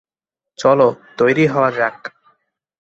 চলো, 0.59 0.87
তৈরী 1.17 1.45
হওয়া 1.47 1.69
যাক। 1.71 1.97